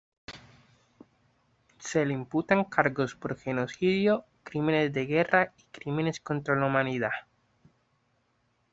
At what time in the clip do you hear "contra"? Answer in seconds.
6.19-6.55